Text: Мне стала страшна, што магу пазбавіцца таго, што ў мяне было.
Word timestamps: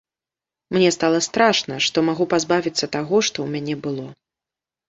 Мне 0.77 0.89
стала 0.95 1.19
страшна, 1.27 1.77
што 1.87 1.97
магу 2.09 2.27
пазбавіцца 2.33 2.85
таго, 2.97 3.23
што 3.29 3.33
ў 3.33 3.47
мяне 3.55 3.75
было. 3.85 4.09